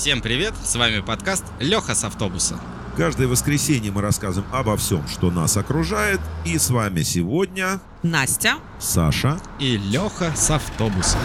Всем 0.00 0.22
привет, 0.22 0.54
с 0.64 0.76
вами 0.76 1.00
подкаст 1.00 1.44
Леха 1.58 1.94
с 1.94 2.04
автобуса. 2.04 2.58
Каждое 2.96 3.28
воскресенье 3.28 3.92
мы 3.92 4.00
рассказываем 4.00 4.50
обо 4.50 4.74
всем, 4.78 5.06
что 5.06 5.30
нас 5.30 5.58
окружает. 5.58 6.20
И 6.46 6.56
с 6.56 6.70
вами 6.70 7.02
сегодня 7.02 7.82
Настя. 8.02 8.54
Саша. 8.78 9.38
И 9.58 9.76
Леха 9.76 10.32
с 10.34 10.50
автобуса. 10.50 11.18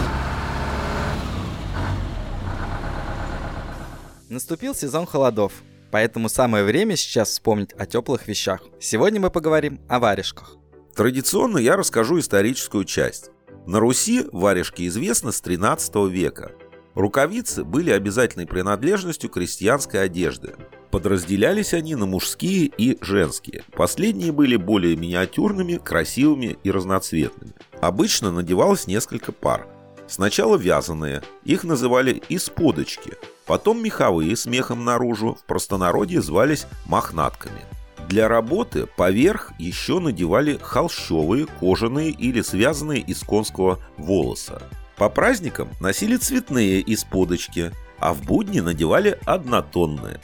Наступил 4.28 4.74
сезон 4.74 5.06
холодов, 5.06 5.54
поэтому 5.90 6.28
самое 6.28 6.62
время 6.62 6.96
сейчас 6.96 7.30
вспомнить 7.30 7.72
о 7.78 7.86
теплых 7.86 8.28
вещах. 8.28 8.60
Сегодня 8.78 9.18
мы 9.18 9.30
поговорим 9.30 9.80
о 9.88 10.00
варежках. 10.00 10.54
Традиционно 10.94 11.56
я 11.56 11.78
расскажу 11.78 12.18
историческую 12.18 12.84
часть. 12.84 13.30
На 13.66 13.80
Руси 13.80 14.26
варежки 14.32 14.86
известны 14.86 15.32
с 15.32 15.40
13 15.40 15.94
века. 16.10 16.52
Рукавицы 16.96 17.62
были 17.62 17.90
обязательной 17.90 18.46
принадлежностью 18.46 19.28
крестьянской 19.28 20.02
одежды. 20.02 20.54
Подразделялись 20.90 21.74
они 21.74 21.94
на 21.94 22.06
мужские 22.06 22.72
и 22.78 22.96
женские. 23.02 23.64
Последние 23.76 24.32
были 24.32 24.56
более 24.56 24.96
миниатюрными, 24.96 25.76
красивыми 25.76 26.56
и 26.64 26.70
разноцветными. 26.70 27.52
Обычно 27.82 28.32
надевалось 28.32 28.86
несколько 28.86 29.30
пар. 29.32 29.68
Сначала 30.08 30.56
вязаные, 30.56 31.22
их 31.44 31.64
называли 31.64 32.22
исподочки, 32.30 33.12
потом 33.44 33.82
меховые 33.82 34.34
с 34.34 34.46
мехом 34.46 34.86
наружу, 34.86 35.34
в 35.34 35.44
простонародье 35.44 36.22
звались 36.22 36.66
мохнатками. 36.86 37.60
Для 38.08 38.26
работы 38.26 38.86
поверх 38.86 39.52
еще 39.58 39.98
надевали 39.98 40.58
холщовые, 40.62 41.46
кожаные 41.60 42.10
или 42.10 42.40
связанные 42.40 43.00
из 43.00 43.20
конского 43.22 43.80
волоса. 43.98 44.62
По 44.96 45.10
праздникам 45.10 45.68
носили 45.78 46.16
цветные 46.16 46.82
исподочки, 46.94 47.70
а 47.98 48.14
в 48.14 48.22
будни 48.22 48.60
надевали 48.60 49.18
однотонные. 49.26 50.20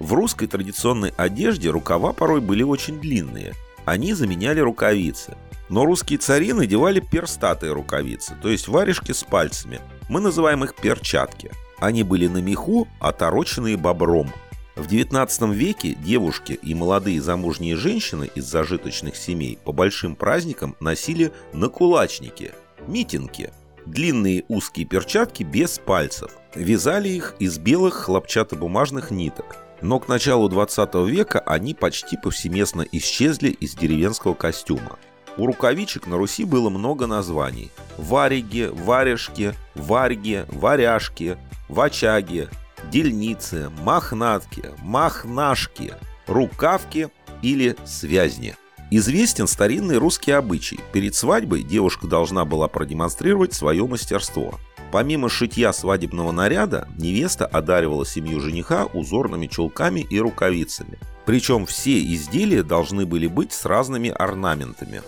В 0.00 0.12
русской 0.14 0.46
традиционной 0.46 1.14
одежде 1.16 1.70
рукава 1.70 2.12
порой 2.12 2.40
были 2.40 2.64
очень 2.64 3.00
длинные. 3.00 3.54
Они 3.84 4.14
заменяли 4.14 4.60
рукавицы. 4.60 5.36
Но 5.68 5.84
русские 5.84 6.18
цари 6.18 6.52
надевали 6.52 7.00
перстатые 7.00 7.72
рукавицы, 7.72 8.36
то 8.40 8.48
есть 8.48 8.68
варежки 8.68 9.12
с 9.12 9.24
пальцами. 9.24 9.80
Мы 10.08 10.20
называем 10.20 10.62
их 10.64 10.74
перчатки. 10.74 11.50
Они 11.78 12.02
были 12.02 12.26
на 12.26 12.38
меху, 12.38 12.88
отороченные 13.00 13.76
бобром. 13.76 14.32
В 14.74 14.86
XIX 14.86 15.52
веке 15.52 15.94
девушки 15.94 16.52
и 16.52 16.74
молодые 16.74 17.20
замужние 17.20 17.76
женщины 17.76 18.30
из 18.34 18.44
зажиточных 18.44 19.16
семей 19.16 19.58
по 19.64 19.72
большим 19.72 20.14
праздникам 20.14 20.76
носили 20.80 21.32
накулачники– 21.52 22.52
митинги– 22.86 23.50
длинные 23.86 24.44
узкие 24.48 24.86
перчатки 24.86 25.42
без 25.42 25.78
пальцев. 25.78 26.32
Вязали 26.54 27.08
их 27.08 27.34
из 27.38 27.58
белых 27.58 27.94
хлопчатобумажных 27.94 29.10
ниток. 29.10 29.56
Но 29.82 30.00
к 30.00 30.08
началу 30.08 30.48
20 30.48 30.94
века 31.06 31.40
они 31.40 31.74
почти 31.74 32.16
повсеместно 32.16 32.84
исчезли 32.92 33.50
из 33.50 33.74
деревенского 33.74 34.34
костюма. 34.34 34.98
У 35.36 35.46
рукавичек 35.46 36.06
на 36.06 36.16
Руси 36.16 36.44
было 36.44 36.70
много 36.70 37.06
названий. 37.06 37.70
Вариги, 37.98 38.70
варежки, 38.72 39.54
варьги, 39.74 40.46
варяжки, 40.48 41.36
вачаги, 41.68 42.48
дельницы, 42.90 43.70
мохнатки, 43.82 44.70
махнашки, 44.78 45.92
рукавки 46.26 47.10
или 47.42 47.76
связни– 47.84 48.56
Известен 48.88 49.48
старинный 49.48 49.98
русский 49.98 50.30
обычай. 50.30 50.78
Перед 50.92 51.16
свадьбой 51.16 51.64
девушка 51.64 52.06
должна 52.06 52.44
была 52.44 52.68
продемонстрировать 52.68 53.52
свое 53.52 53.84
мастерство. 53.84 54.54
Помимо 54.92 55.28
шитья 55.28 55.72
свадебного 55.72 56.30
наряда, 56.30 56.86
невеста 56.96 57.46
одаривала 57.46 58.06
семью 58.06 58.38
жениха 58.40 58.86
узорными 58.86 59.48
чулками 59.48 60.06
и 60.08 60.20
рукавицами. 60.20 60.98
Причем 61.24 61.66
все 61.66 61.98
изделия 62.14 62.62
должны 62.62 63.06
были 63.06 63.26
быть 63.26 63.52
с 63.52 63.64
разными 63.64 64.10
орнаментами. 64.10 65.02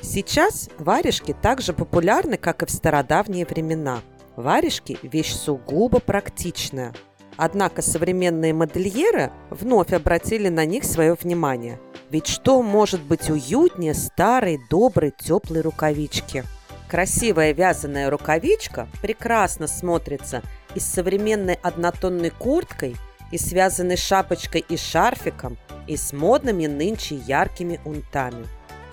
Сейчас 0.00 0.70
варежки 0.78 1.36
так 1.38 1.60
же 1.60 1.74
популярны, 1.74 2.38
как 2.38 2.62
и 2.62 2.66
в 2.66 2.70
стародавние 2.70 3.44
времена. 3.44 4.00
Варежки– 4.36 4.98
вещь 5.02 5.34
сугубо 5.34 6.00
практичная. 6.00 6.94
Однако 7.36 7.82
современные 7.82 8.54
модельеры 8.54 9.32
вновь 9.50 9.92
обратили 9.92 10.48
на 10.48 10.64
них 10.64 10.84
свое 10.84 11.12
внимание– 11.12 11.78
ведь 12.10 12.26
что 12.26 12.62
может 12.62 13.02
быть 13.02 13.28
уютнее 13.28 13.94
старой, 13.94 14.58
доброй, 14.70 15.12
теплой 15.16 15.60
рукавички? 15.60 16.44
Красивая 16.88 17.52
вязаная 17.52 18.08
рукавичка 18.08 18.88
прекрасно 19.02 19.66
смотрится 19.66 20.42
и 20.74 20.80
с 20.80 20.84
современной 20.84 21.58
однотонной 21.62 22.30
курткой, 22.30 22.96
и 23.30 23.36
связанной 23.36 23.98
шапочкой 23.98 24.64
и 24.66 24.78
шарфиком, 24.78 25.58
и 25.86 25.98
с 25.98 26.14
модными 26.14 26.66
нынче 26.66 27.16
яркими 27.16 27.78
унтами. 27.84 28.46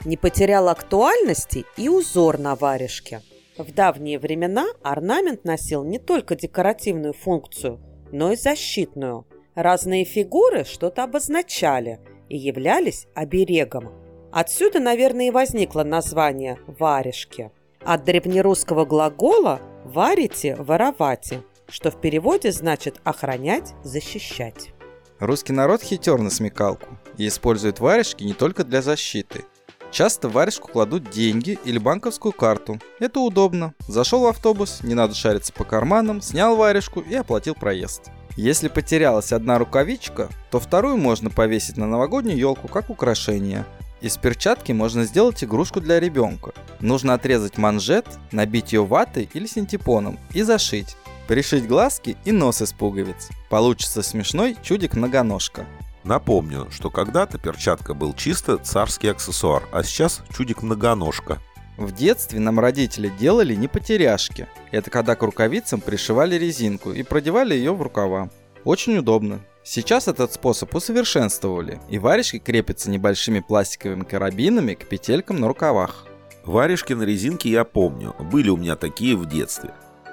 Не 0.03 0.17
потерял 0.17 0.67
актуальности 0.67 1.63
и 1.77 1.87
узор 1.87 2.37
на 2.37 2.55
варежке. 2.55 3.21
В 3.57 3.73
давние 3.73 4.19
времена 4.19 4.65
орнамент 4.83 5.45
носил 5.45 5.85
не 5.85 5.99
только 5.99 6.35
декоративную 6.35 7.13
функцию, 7.13 7.79
но 8.11 8.33
и 8.33 8.35
защитную. 8.35 9.25
Разные 9.55 10.03
фигуры 10.03 10.65
что-то 10.65 11.03
обозначали– 11.03 12.01
и 12.29 12.37
являлись 12.37 13.07
оберегом. 13.13 13.91
Отсюда, 14.31 14.79
наверное, 14.79 15.27
и 15.27 15.31
возникло 15.31 15.83
название 15.83 16.57
«варежки». 16.67 17.51
От 17.83 18.03
древнерусского 18.03 18.85
глагола 18.85 19.61
«варите»– 19.85 20.55
«воровате», 20.59 21.43
что 21.67 21.91
в 21.91 22.01
переводе 22.01 22.51
значит 22.51 22.99
«охранять», 23.03 23.73
«защищать». 23.83 24.73
Русский 25.19 25.53
народ 25.53 25.81
хитер 25.81 26.19
на 26.19 26.29
смекалку 26.29 26.97
и 27.17 27.27
использует 27.27 27.79
варежки 27.79 28.23
не 28.23 28.33
только 28.33 28.65
для 28.65 28.81
защиты. 28.81 29.45
Часто 29.91 30.27
в 30.27 30.33
варежку 30.33 30.67
кладут 30.67 31.09
деньги 31.09 31.57
или 31.63 31.77
банковскую 31.77 32.33
карту. 32.33 32.79
Это 32.99 33.21
удобно. 33.21 33.73
Зашел 33.87 34.23
в 34.23 34.25
автобус, 34.25 34.81
не 34.83 34.93
надо 34.93 35.15
шариться 35.15 35.53
по 35.53 35.63
карманам, 35.63 36.21
снял 36.21 36.57
варежку 36.57 36.99
и 36.99 37.15
оплатил 37.15 37.55
проезд. 37.55 38.11
Если 38.35 38.67
потерялась 38.67 39.31
одна 39.31 39.57
рукавичка, 39.57 40.29
то 40.51 40.59
вторую 40.59 40.97
можно 40.97 41.29
повесить 41.29 41.77
на 41.77 41.87
новогоднюю 41.87 42.37
елку 42.37 42.67
как 42.67 42.89
украшение. 42.89 43.65
Из 44.01 44.17
перчатки 44.17 44.73
можно 44.73 45.05
сделать 45.05 45.43
игрушку 45.43 45.79
для 45.79 45.99
ребенка. 46.01 46.51
Нужно 46.81 47.13
отрезать 47.13 47.57
манжет, 47.57 48.05
набить 48.31 48.73
ее 48.73 48.85
ватой 48.85 49.29
или 49.33 49.47
синтепоном 49.47 50.19
и 50.33 50.41
зашить. 50.41 50.97
Пришить 51.27 51.65
глазки 51.65 52.17
и 52.25 52.31
нос 52.31 52.61
из 52.61 52.73
пуговиц. 52.73 53.29
Получится 53.49 54.03
смешной 54.03 54.57
чудик-многоножка. 54.61 55.65
Напомню, 56.03 56.67
что 56.71 56.91
когда-то 56.91 57.39
перчатка 57.39 57.95
был 57.95 58.13
чисто 58.13 58.57
царский 58.57 59.07
аксессуар, 59.07 59.67
а 59.71 59.81
сейчас 59.81 60.21
чудик-многоножка. 60.37 61.39
В 61.77 61.91
детстве 61.91 62.39
нам 62.39 62.59
родители 62.59 63.11
делали 63.19 63.53
не 63.53 63.67
потеряшки. 63.67 64.47
Это 64.71 64.89
когда 64.89 65.15
к 65.15 65.23
рукавицам 65.23 65.81
пришивали 65.81 66.35
резинку 66.35 66.91
и 66.91 67.03
продевали 67.03 67.53
ее 67.53 67.73
в 67.73 67.81
рукава. 67.81 68.29
Очень 68.63 68.97
удобно. 68.97 69.41
Сейчас 69.63 70.07
этот 70.07 70.31
способ 70.31 70.73
усовершенствовали, 70.73 71.79
и 71.89 71.97
варежки 71.97 72.39
крепятся 72.39 72.89
небольшими 72.89 73.39
пластиковыми 73.39 74.03
карабинами 74.03 74.75
к 74.75 74.87
петелькам 74.87 75.39
на 75.39 75.47
рукавах. 75.47 76.05
Варежки 76.45 76.93
на 76.93 77.03
резинке 77.03 77.49
я 77.49 77.63
помню, 77.63 78.15
были 78.19 78.49
у 78.49 78.57
меня 78.57 78.75
такие 78.75 79.17
в 79.17 79.25
детстве. 79.25 79.71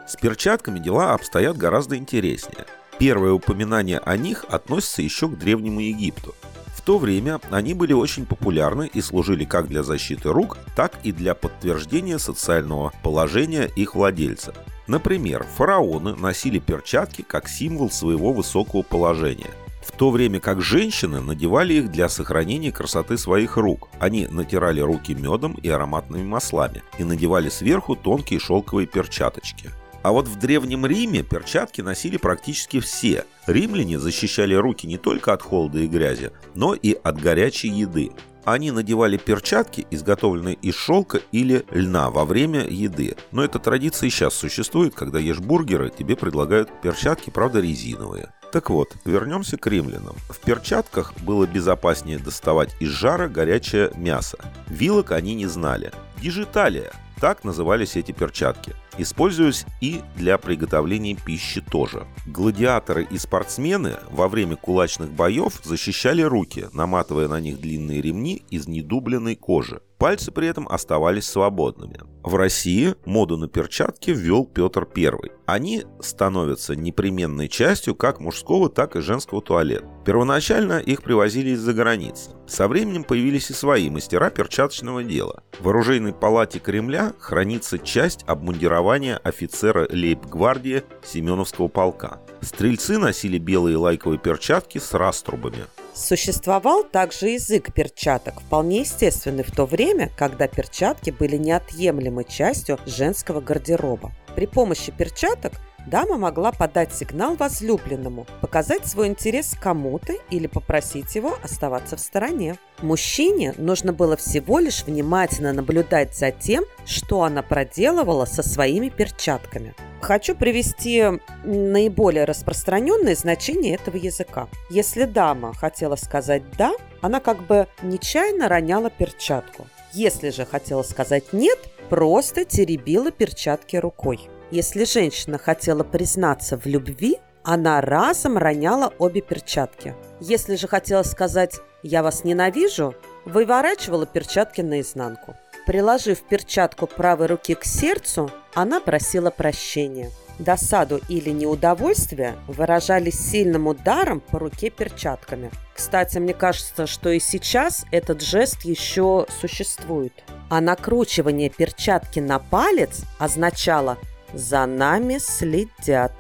С 0.09 0.17
перчатками 0.17 0.79
дела 0.79 1.13
обстоят 1.13 1.59
гораздо 1.59 1.97
интереснее. 1.97 2.65
Первое 2.99 3.33
упоминание 3.33 3.99
о 3.99 4.17
них 4.17 4.45
относится 4.49 5.03
еще 5.03 5.29
к 5.29 5.39
Древнему 5.39 5.81
Египту. 5.81 6.35
В 6.83 6.85
то 6.85 6.99
время 6.99 7.41
они 7.53 7.75
были 7.75 7.93
очень 7.93 8.27
популярны 8.27 8.91
и 8.93 9.01
служили 9.01 9.45
как 9.45 9.69
для 9.69 9.85
защиты 9.85 10.31
рук, 10.31 10.59
так 10.75 10.99
и 11.05 11.13
для 11.13 11.37
подтверждения 11.37 12.19
социального 12.19 12.93
положения 13.05 13.71
их 13.77 13.95
владельца. 13.95 14.53
Например, 14.89 15.47
фараоны 15.57 16.17
носили 16.17 16.59
перчатки 16.59 17.23
как 17.23 17.49
символ 17.49 17.89
своего 17.89 18.33
высокого 18.33 18.83
положения. 18.83 19.53
В 19.87 19.93
то 19.93 20.11
время 20.11 20.41
как 20.41 20.61
женщины 20.61 21.21
надевали 21.21 21.75
их 21.75 21.93
для 21.93 22.09
сохранения 22.09 22.73
красоты 22.73 23.17
своих 23.17 23.57
рук. 23.57 23.89
Они 24.01 24.27
натирали 24.27 24.81
руки 24.81 25.15
медом 25.15 25.53
и 25.63 25.69
ароматными 25.69 26.25
маслами 26.25 26.83
и 26.99 27.05
надевали 27.05 27.49
сверху 27.49 27.95
тонкие 27.95 28.41
шелковые 28.41 28.89
перчаточки– 28.89 29.71
а 30.03 30.13
вот 30.13 30.29
в 30.29 30.39
Древнем 30.39 30.87
Риме 30.87 31.23
перчатки 31.23 31.81
носили 31.81 32.17
практически 32.17 32.81
все. 32.81 33.25
Римляне 33.47 33.99
защищали 33.99 34.55
руки 34.55 34.87
не 34.87 34.99
только 34.99 35.33
от 35.33 35.43
холода 35.43 35.79
и 35.79 35.87
грязи, 35.87 36.33
но 36.55 36.75
и 36.75 36.93
от 36.93 37.21
горячей 37.21 37.69
еды. 37.69 38.11
Они 38.45 38.73
надевали 38.73 39.19
перчатки, 39.19 39.87
изготовленные 39.91 40.57
из 40.57 40.75
шелка 40.75 41.21
или 41.31 41.65
льна 41.71 42.11
во 42.11 42.25
время 42.25 42.67
еды. 42.67 43.17
Но 43.31 43.45
эта 43.45 43.61
традиция 43.61 44.09
и 44.09 44.11
сейчас 44.11 44.35
существует, 44.35 44.95
когда 44.95 45.21
ешь 45.21 45.39
бургеры, 45.39 45.91
тебе 45.97 46.17
предлагают 46.17 46.69
перчатки, 46.83 47.31
правда 47.31 47.61
резиновые. 47.61 48.33
Так 48.51 48.69
вот, 48.69 48.97
вернемся 49.05 49.57
к 49.57 49.67
римлянам. 49.69 50.17
В 50.29 50.41
перчатках 50.41 51.15
было 51.21 51.47
безопаснее 51.47 52.19
доставать 52.19 52.75
из 52.81 52.89
жара 52.89 53.29
горячее 53.29 53.93
мясо. 53.95 54.39
Вилок 54.67 55.13
они 55.13 55.35
не 55.35 55.47
знали. 55.47 55.93
Дижиталия 56.21 56.93
Так 57.23 57.45
назывались 57.45 57.95
эти 57.95 58.11
перчатки. 58.11 58.75
Используюсь 58.99 59.65
и 59.81 60.01
для 60.17 60.39
приготовления 60.39 61.15
пищи 61.15 61.61
тоже. 61.61 62.05
Гладиаторы 62.27 63.07
и 63.09 63.17
спортсмены 63.17 63.99
во 64.11 64.27
время 64.27 64.57
кулачных 64.57 65.13
боев 65.13 65.61
защищали 65.63 66.23
руки, 66.23 66.67
наматывая 66.73 67.29
на 67.29 67.41
них 67.41 67.61
длинные 67.61 68.03
ремни 68.03 68.43
из 68.51 68.67
недубленной 68.67 69.37
кожи. 69.37 69.81
Пальцы 69.99 70.33
при 70.33 70.49
этом 70.49 70.67
оставались 70.67 71.27
свободными. 71.27 72.01
В 72.25 72.35
России 72.35 72.97
моду 73.05 73.37
на 73.37 73.47
перчатки 73.47 74.11
ввел 74.11 74.45
Петр 74.45 74.87
I. 74.97 75.31
Они 75.47 75.85
становятся 76.01 76.75
непременной 76.75 77.49
частью 77.49 77.95
как 77.95 78.19
мужского, 78.19 78.69
так 78.69 78.97
и 78.97 79.01
женского 79.01 79.41
туалета. 79.41 79.87
Первоначально 80.05 80.81
их 80.81 81.03
привозили 81.03 81.51
из-за 81.51 81.73
границы. 81.73 82.31
Со 82.49 82.67
временем 82.67 83.05
появились 83.05 83.51
и 83.51 83.55
свои 83.55 83.91
мастера 83.91 84.31
перчаточного 84.31 85.05
дела. 85.05 85.45
В 85.61 85.69
оружейной 85.69 86.13
палате 86.13 86.59
Кремля 86.59 87.12
хранится 87.19 87.79
часть 87.79 88.25
обмундирования 88.27 89.17
офицера 89.19 89.89
лейб-гвардии 89.91 90.83
Семеновского 91.05 91.69
полка. 91.69 92.21
Стрельцы 92.41 92.99
носили 92.99 93.39
белые 93.39 93.77
лайковые 93.77 94.19
перчатки 94.19 94.79
с 94.79 94.93
раструбами. 94.95 95.65
Существовал 95.95 96.85
также 96.85 97.29
язык 97.29 97.73
перчаток, 97.73 98.41
вполне 98.41 98.81
естественный 98.81 99.45
в 99.45 99.51
то 99.51 99.67
время, 99.67 100.11
когда 100.17 100.49
перчатки 100.49 101.11
были 101.11 101.37
неотъемлемой 101.37 102.25
частью 102.25 102.79
женского 102.87 103.41
гардероба. 103.41 104.13
При 104.35 104.47
помощи 104.47 104.91
перчаток 104.91 105.53
дама 105.87 106.17
могла 106.17 106.53
подать 106.53 106.95
сигнал 106.95 107.35
возлюбленному, 107.37 108.27
показать 108.41 108.87
свой 108.87 109.09
интерес 109.09 109.57
кому-то 109.61 110.15
или 110.31 110.47
попросить 110.47 111.15
его 111.15 111.37
оставаться 111.43 111.97
в 111.97 112.01
стороне. 112.01 112.57
Мужчине 112.81 113.55
нужно 113.59 113.93
было 113.93 114.17
всего 114.17 114.59
лишь 114.59 114.85
внимательно 114.85 115.53
наблюдать 115.53 116.17
за 116.17 116.31
тем, 116.31 116.65
что 116.85 117.23
она 117.23 117.43
проделывала 117.43 118.25
со 118.25 118.43
своими 118.43 118.89
перчатками. 118.89 119.75
Хочу 120.01 120.35
привести 120.35 121.05
наиболее 121.45 122.25
распространенное 122.25 123.15
значение 123.15 123.77
этого 123.77 123.97
языка. 123.97 124.49
Если 124.69 125.05
дама 125.05 125.55
хотела 125.55 125.95
сказать 125.97 126.43
«да», 126.59 126.73
она 127.01 127.21
как 127.21 127.47
бы 127.47 127.69
нечаянно 127.83 128.49
роняла 128.49 128.91
перчатку. 128.91 129.67
Если 129.93 130.31
же 130.31 130.45
хотела 130.45 130.83
сказать 130.83 131.33
«нет», 131.33 131.59
просто 131.89 132.45
теребила 132.45 133.11
перчатки 133.11 133.77
рукой. 133.77 134.29
Если 134.53 134.85
женщина 134.85 135.39
хотела 135.39 135.83
признаться 135.83 136.59
в 136.59 136.67
любви, 136.67 137.17
она 137.43 137.81
разом 137.81 138.37
роняла 138.37 138.93
обе 138.99 139.23
перчатки. 139.23 139.95
Если 140.21 140.57
же 140.57 140.69
хотела 140.69 141.05
сказать 141.05 141.59
«я 141.83 142.03
вас 142.03 142.23
ненавижу», 142.23 142.95
выворачивала 143.25 144.05
перчатки 144.05 144.61
наизнанку. 144.61 145.37
Приложив 145.67 146.21
перчатку 146.29 146.87
правой 146.87 147.29
руки 147.29 147.55
к 147.55 147.65
сердцу, 147.65 148.31
она 148.53 148.79
просила 148.79 149.31
прощения. 149.31 150.11
Досаду 150.39 151.01
или 151.09 151.31
неудовольствие 151.31 152.35
выражали 152.47 153.09
сильным 153.09 153.69
ударом 153.69 154.21
по 154.21 154.39
руке 154.39 154.69
перчатками. 154.69 155.51
Кстати, 155.75 156.19
мне 156.19 156.35
кажется, 156.35 156.87
что 156.87 157.09
и 157.09 157.21
сейчас 157.21 157.87
этот 157.91 158.21
жест 158.21 158.63
еще 158.65 159.27
существует. 159.41 160.13
А 160.51 160.61
накручивание 160.61 161.49
перчатки 161.49 162.21
на 162.21 162.39
палец 162.39 163.01
означало 163.19 163.97
«за 164.35 164.67
нами 164.67 165.19
следят». 165.19 166.13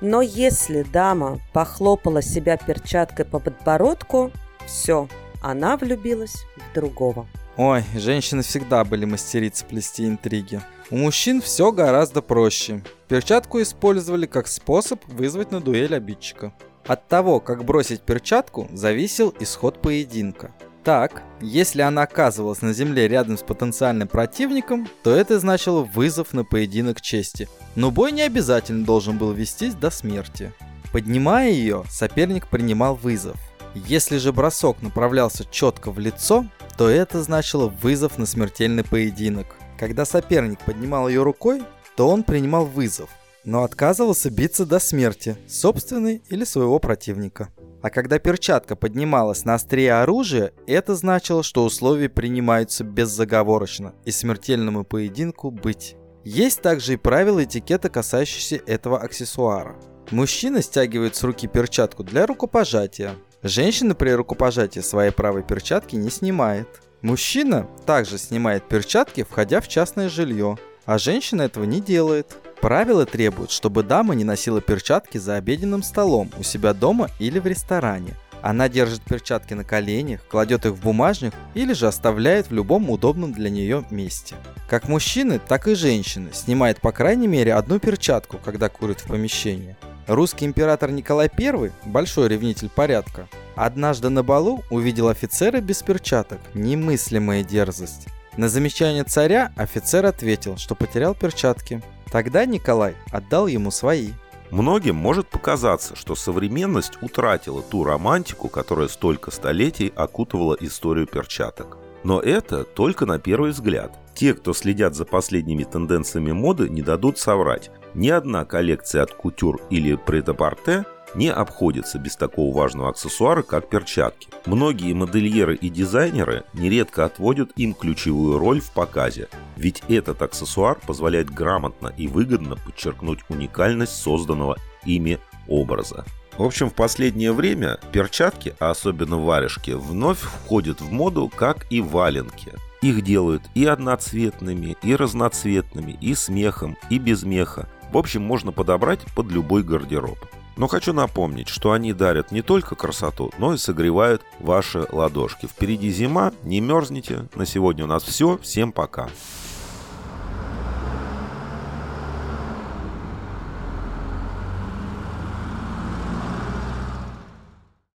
Но 0.00 0.20
если 0.20 0.82
дама 0.82 1.40
похлопала 1.52 2.20
себя 2.20 2.56
перчаткой 2.56 3.24
по 3.24 3.38
подбородку, 3.38 4.30
все, 4.66 5.08
она 5.40 5.76
влюбилась 5.76 6.44
в 6.56 6.74
другого. 6.74 7.26
Ой, 7.56 7.84
женщины 7.94 8.42
всегда 8.42 8.84
были 8.84 9.04
мастерицы 9.04 9.64
плести 9.64 10.06
интриги. 10.06 10.60
У 10.90 10.96
мужчин 10.96 11.40
все 11.40 11.70
гораздо 11.72 12.20
проще. 12.20 12.82
Перчатку 13.08 13.62
использовали 13.62 14.26
как 14.26 14.48
способ 14.48 15.04
вызвать 15.06 15.52
на 15.52 15.60
дуэль 15.60 15.94
обидчика. 15.94 16.52
От 16.86 17.08
того, 17.08 17.40
как 17.40 17.64
бросить 17.64 18.02
перчатку, 18.02 18.68
зависел 18.72 19.32
исход 19.40 19.80
поединка. 19.80 20.52
Так, 20.84 21.22
если 21.40 21.80
она 21.80 22.02
оказывалась 22.02 22.60
на 22.60 22.74
земле 22.74 23.08
рядом 23.08 23.38
с 23.38 23.42
потенциальным 23.42 24.06
противником, 24.06 24.86
то 25.02 25.10
это 25.14 25.38
значило 25.38 25.82
вызов 25.82 26.34
на 26.34 26.44
поединок 26.44 27.00
чести. 27.00 27.48
Но 27.74 27.90
бой 27.90 28.12
не 28.12 28.20
обязательно 28.20 28.84
должен 28.84 29.16
был 29.16 29.32
вестись 29.32 29.74
до 29.74 29.88
смерти. 29.90 30.52
Поднимая 30.92 31.50
ее, 31.50 31.84
соперник 31.90 32.48
принимал 32.48 32.96
вызов. 32.96 33.36
Если 33.74 34.18
же 34.18 34.32
бросок 34.32 34.82
направлялся 34.82 35.46
четко 35.50 35.90
в 35.90 35.98
лицо, 35.98 36.46
то 36.76 36.88
это 36.88 37.22
значило 37.22 37.68
вызов 37.68 38.18
на 38.18 38.26
смертельный 38.26 38.84
поединок. 38.84 39.56
Когда 39.78 40.04
соперник 40.04 40.60
поднимал 40.60 41.08
ее 41.08 41.22
рукой, 41.22 41.62
то 41.96 42.08
он 42.08 42.24
принимал 42.24 42.66
вызов, 42.66 43.08
но 43.44 43.64
отказывался 43.64 44.30
биться 44.30 44.66
до 44.66 44.78
смерти, 44.78 45.36
собственной 45.48 46.22
или 46.28 46.44
своего 46.44 46.78
противника. 46.78 47.48
А 47.84 47.90
когда 47.90 48.18
перчатка 48.18 48.76
поднималась 48.76 49.44
на 49.44 49.56
острие 49.56 49.92
оружия, 49.92 50.54
это 50.66 50.94
значило, 50.94 51.42
что 51.42 51.66
условия 51.66 52.08
принимаются 52.08 52.82
беззаговорочно 52.82 53.92
и 54.06 54.10
смертельному 54.10 54.84
поединку 54.84 55.50
быть. 55.50 55.94
Есть 56.24 56.62
также 56.62 56.94
и 56.94 56.96
правила 56.96 57.44
этикета, 57.44 57.90
касающиеся 57.90 58.62
этого 58.66 58.98
аксессуара. 58.98 59.76
Мужчина 60.10 60.62
стягивает 60.62 61.14
с 61.14 61.22
руки 61.22 61.46
перчатку 61.46 62.04
для 62.04 62.24
рукопожатия. 62.24 63.16
Женщина 63.42 63.94
при 63.94 64.12
рукопожатии 64.12 64.80
своей 64.80 65.10
правой 65.10 65.42
перчатки 65.42 65.94
не 65.94 66.08
снимает. 66.08 66.80
Мужчина 67.02 67.68
также 67.84 68.16
снимает 68.16 68.66
перчатки, 68.66 69.24
входя 69.24 69.60
в 69.60 69.68
частное 69.68 70.08
жилье, 70.08 70.56
а 70.86 70.96
женщина 70.96 71.42
этого 71.42 71.64
не 71.64 71.82
делает. 71.82 72.38
Правила 72.60 73.06
требуют, 73.06 73.50
чтобы 73.50 73.82
дама 73.82 74.14
не 74.14 74.24
носила 74.24 74.60
перчатки 74.60 75.18
за 75.18 75.36
обеденным 75.36 75.82
столом 75.82 76.30
у 76.38 76.42
себя 76.42 76.72
дома 76.72 77.10
или 77.18 77.38
в 77.38 77.46
ресторане. 77.46 78.14
Она 78.42 78.68
держит 78.68 79.02
перчатки 79.02 79.54
на 79.54 79.64
коленях, 79.64 80.20
кладет 80.28 80.66
их 80.66 80.72
в 80.72 80.82
бумажник 80.82 81.32
или 81.54 81.72
же 81.72 81.86
оставляет 81.86 82.50
в 82.50 82.52
любом 82.52 82.90
удобном 82.90 83.32
для 83.32 83.48
нее 83.48 83.84
месте. 83.90 84.34
Как 84.68 84.88
мужчины, 84.88 85.38
так 85.38 85.66
и 85.66 85.74
женщины 85.74 86.30
снимают 86.32 86.80
по 86.80 86.92
крайней 86.92 87.26
мере 87.26 87.54
одну 87.54 87.78
перчатку, 87.78 88.38
когда 88.44 88.68
курят 88.68 89.00
в 89.00 89.06
помещении. 89.06 89.76
Русский 90.06 90.44
император 90.44 90.90
Николай 90.90 91.30
I, 91.34 91.72
большой 91.86 92.28
ревнитель 92.28 92.68
порядка, 92.68 93.28
однажды 93.56 94.10
на 94.10 94.22
балу 94.22 94.62
увидел 94.68 95.08
офицера 95.08 95.62
без 95.62 95.82
перчаток. 95.82 96.40
Немыслимая 96.52 97.42
дерзость. 97.42 98.08
На 98.36 98.48
замечание 98.48 99.04
царя 99.04 99.52
офицер 99.56 100.04
ответил, 100.04 100.58
что 100.58 100.74
потерял 100.74 101.14
перчатки. 101.14 101.82
Тогда 102.14 102.46
Николай 102.46 102.94
отдал 103.10 103.48
ему 103.48 103.72
свои. 103.72 104.10
Многим 104.52 104.94
может 104.94 105.26
показаться, 105.26 105.96
что 105.96 106.14
современность 106.14 106.92
утратила 107.02 107.60
ту 107.60 107.82
романтику, 107.82 108.48
которая 108.48 108.86
столько 108.86 109.32
столетий 109.32 109.92
окутывала 109.96 110.56
историю 110.60 111.08
перчаток. 111.08 111.76
Но 112.04 112.20
это 112.20 112.62
только 112.62 113.04
на 113.04 113.18
первый 113.18 113.50
взгляд. 113.50 113.98
Те, 114.14 114.32
кто 114.34 114.52
следят 114.52 114.94
за 114.94 115.04
последними 115.04 115.64
тенденциями 115.64 116.30
моды, 116.30 116.68
не 116.68 116.82
дадут 116.82 117.18
соврать. 117.18 117.72
Ни 117.94 118.10
одна 118.10 118.44
коллекция 118.44 119.02
от 119.02 119.12
кутюр 119.12 119.60
или 119.70 119.96
претапорте 119.96 120.84
не 121.14 121.30
обходится 121.30 121.98
без 121.98 122.16
такого 122.16 122.54
важного 122.54 122.90
аксессуара, 122.90 123.42
как 123.42 123.68
перчатки. 123.68 124.28
Многие 124.46 124.92
модельеры 124.92 125.56
и 125.56 125.68
дизайнеры 125.68 126.44
нередко 126.52 127.04
отводят 127.04 127.52
им 127.56 127.74
ключевую 127.74 128.38
роль 128.38 128.60
в 128.60 128.72
показе, 128.72 129.28
ведь 129.56 129.82
этот 129.88 130.22
аксессуар 130.22 130.78
позволяет 130.86 131.30
грамотно 131.30 131.92
и 131.96 132.08
выгодно 132.08 132.56
подчеркнуть 132.56 133.20
уникальность 133.28 133.96
созданного 133.96 134.56
ими 134.84 135.18
образа. 135.48 136.04
В 136.36 136.42
общем, 136.42 136.68
в 136.68 136.74
последнее 136.74 137.32
время 137.32 137.78
перчатки, 137.92 138.56
а 138.58 138.70
особенно 138.70 139.18
варежки, 139.18 139.70
вновь 139.70 140.18
входят 140.18 140.80
в 140.80 140.90
моду, 140.90 141.30
как 141.34 141.70
и 141.70 141.80
валенки. 141.80 142.52
Их 142.82 143.02
делают 143.02 143.42
и 143.54 143.64
одноцветными, 143.64 144.76
и 144.82 144.96
разноцветными, 144.96 145.96
и 146.00 146.14
с 146.14 146.28
мехом, 146.28 146.76
и 146.90 146.98
без 146.98 147.22
меха. 147.22 147.68
В 147.92 147.96
общем, 147.96 148.22
можно 148.22 148.50
подобрать 148.50 149.00
под 149.14 149.30
любой 149.30 149.62
гардероб. 149.62 150.18
Но 150.56 150.68
хочу 150.68 150.92
напомнить, 150.92 151.48
что 151.48 151.72
они 151.72 151.92
дарят 151.92 152.30
не 152.30 152.42
только 152.42 152.76
красоту, 152.76 153.32
но 153.38 153.54
и 153.54 153.58
согревают 153.58 154.22
ваши 154.38 154.86
ладошки. 154.90 155.46
Впереди 155.46 155.90
зима, 155.90 156.32
не 156.42 156.60
мерзните. 156.60 157.28
На 157.34 157.44
сегодня 157.46 157.84
у 157.84 157.88
нас 157.88 158.02
все. 158.02 158.38
Всем 158.38 158.72
пока. 158.72 159.08